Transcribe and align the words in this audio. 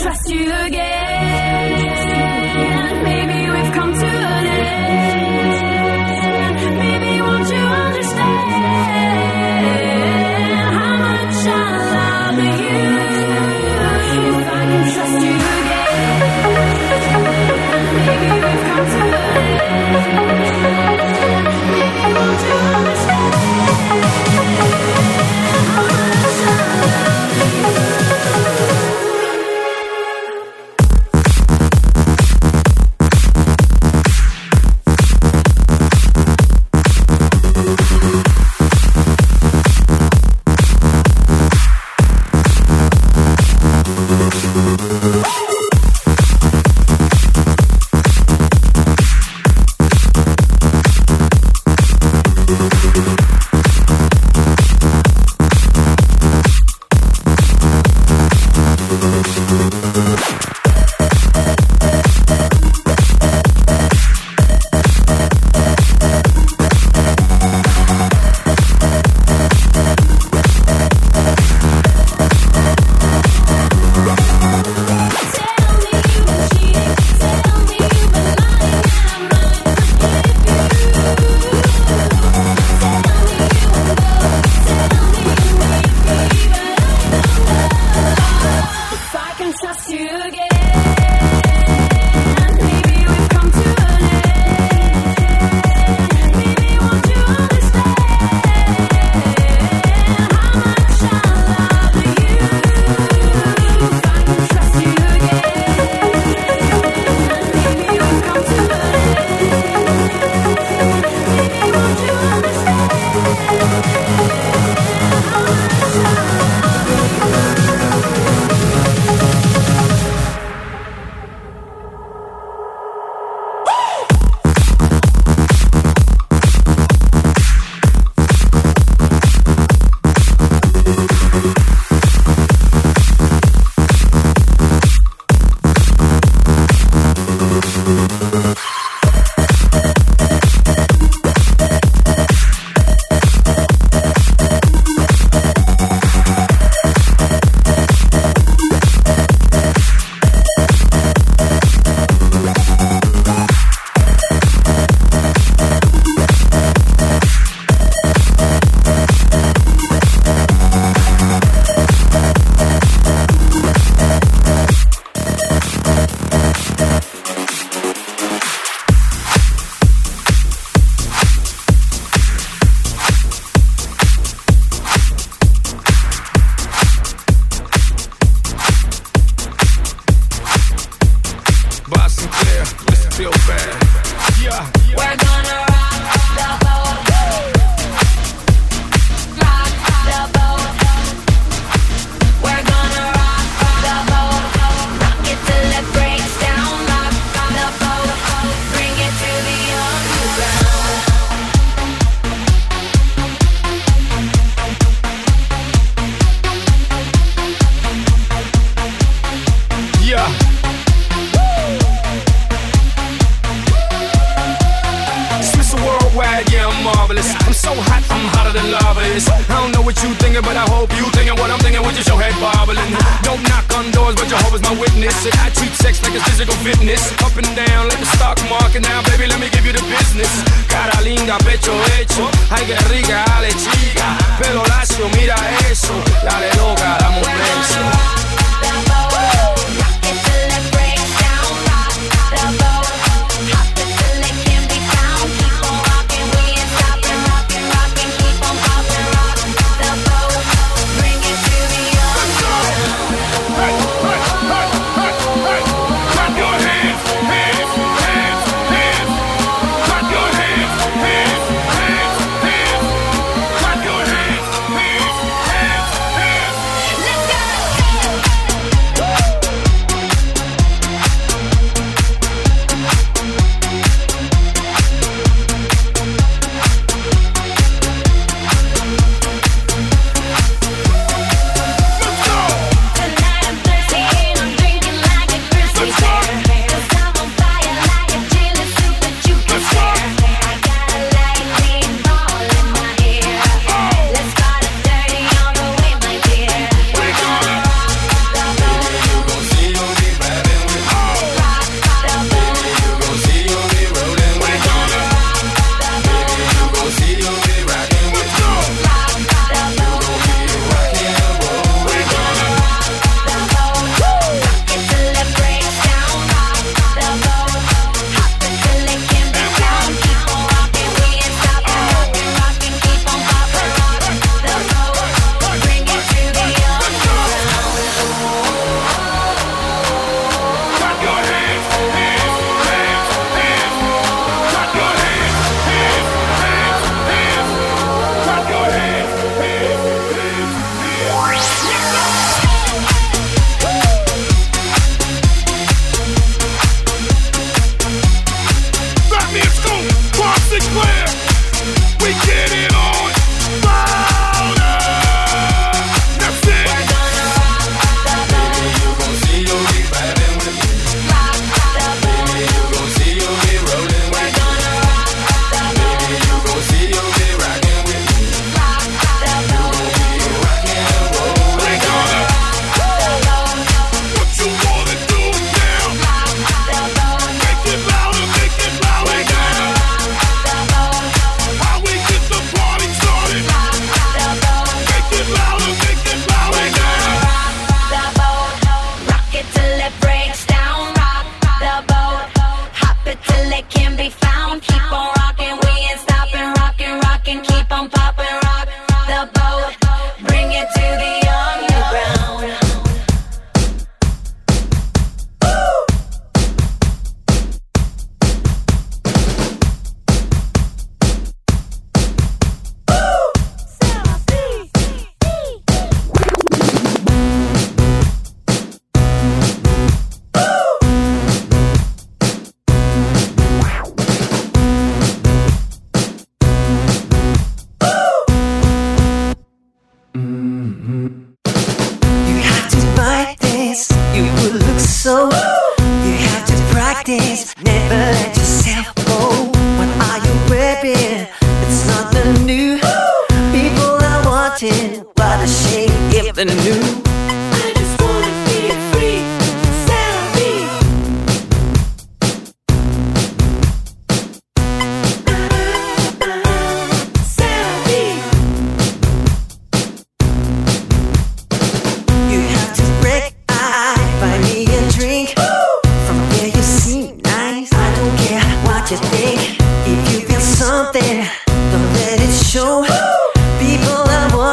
trust 0.00 0.30
you 0.30 0.50
again. 0.50 1.19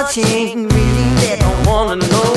watching, 0.07 0.69
reading, 0.69 1.15
they 1.15 1.35
don't 1.37 1.67
wanna 1.67 1.97
know. 1.97 2.36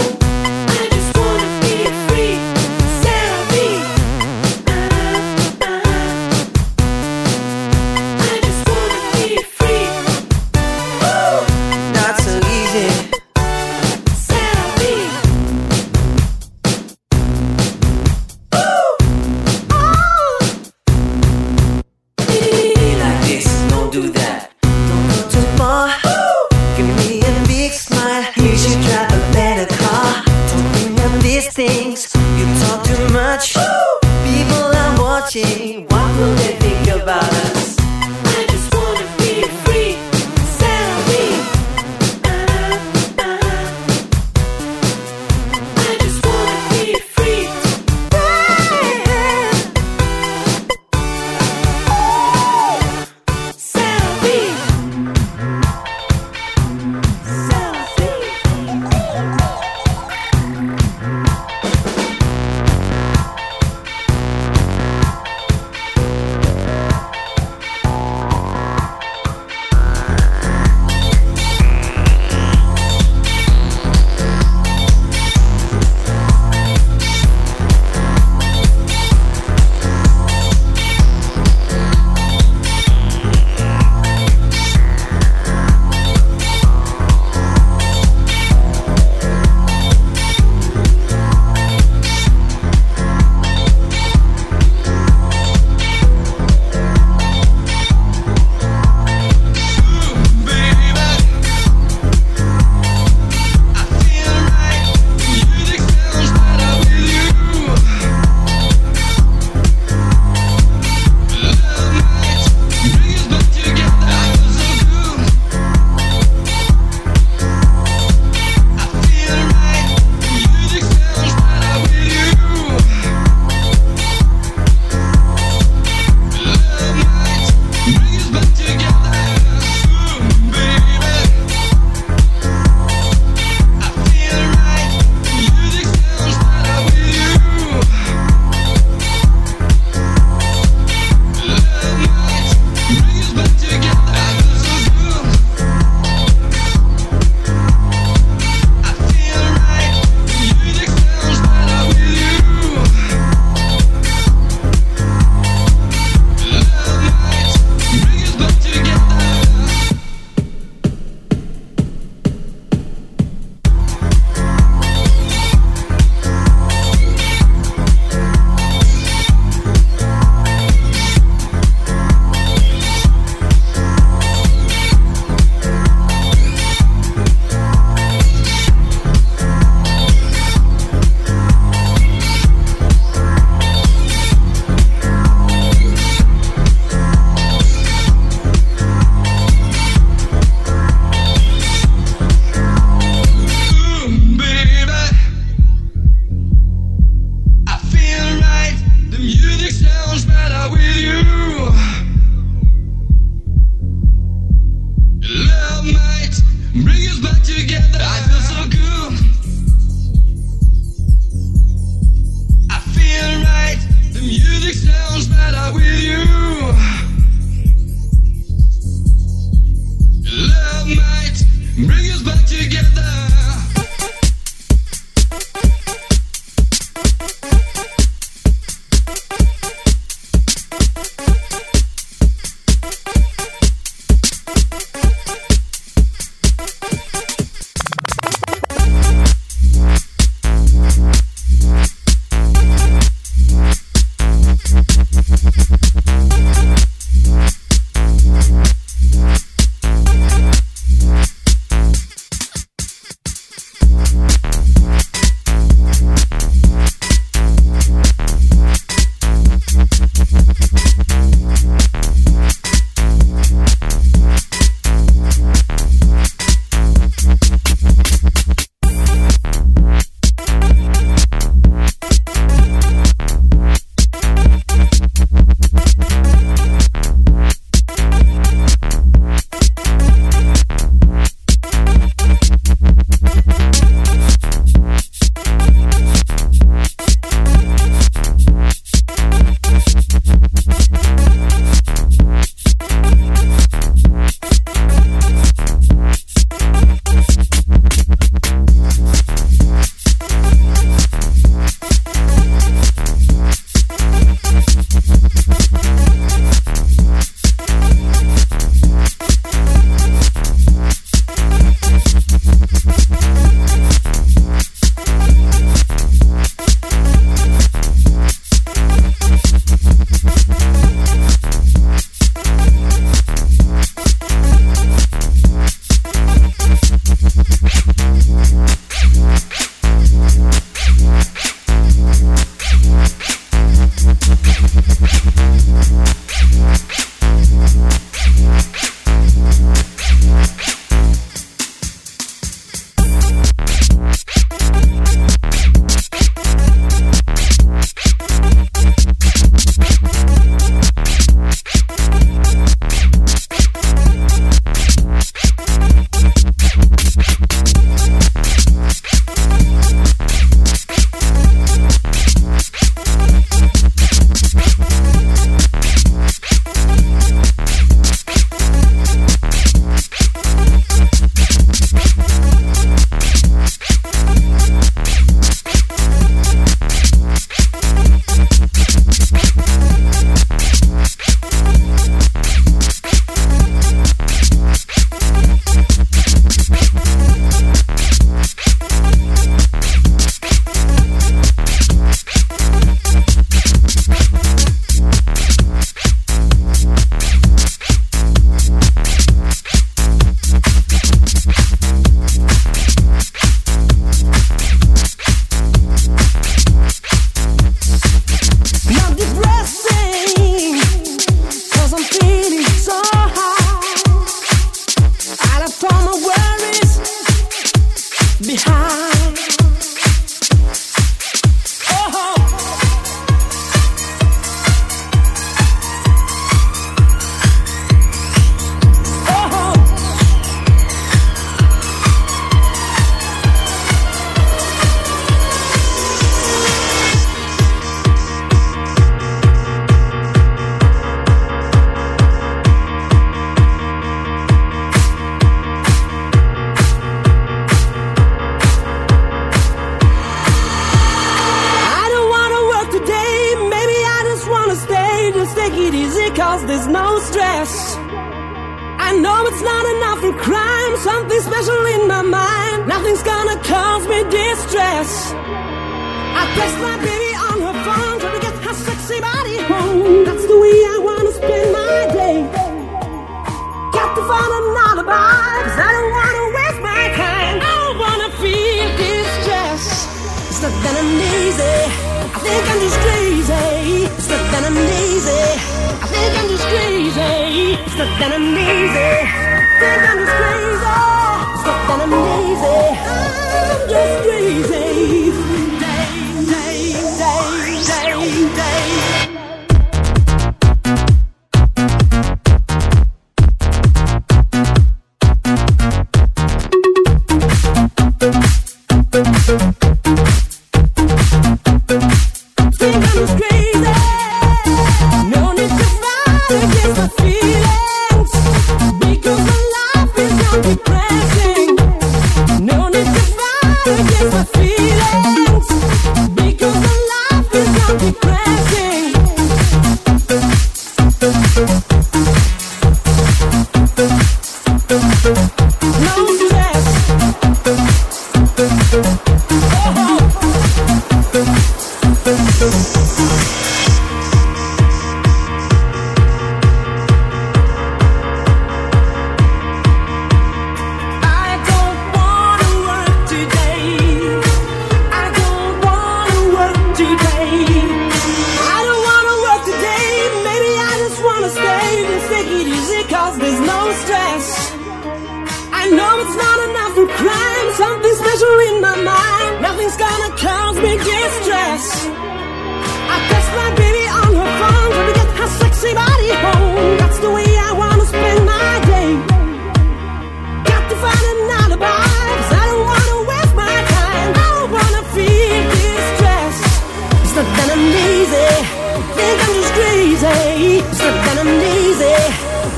Think 589.21 589.39
I'm 589.45 589.53
just 589.53 589.73
crazy. 589.75 590.81
Stuck 590.97 591.16
that 591.27 591.37
I'm 591.41 591.53
lazy. 591.61 592.16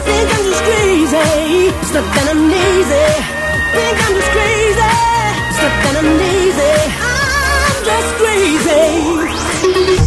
Think 0.02 0.28
I'm 0.34 0.44
just 0.50 0.62
crazy. 0.66 1.70
Stuck 1.86 2.06
that 2.14 2.26
I'm 2.34 2.42
lazy. 2.50 3.06
Think 3.70 3.96
I'm 4.02 4.14
just 4.18 4.30
crazy. 4.34 4.90
Stuck 5.54 5.74
that 5.84 5.94
I'm 6.02 6.10
lazy. 6.18 6.74
I'm 6.98 7.78
just 7.86 8.10
crazy. 8.18 10.01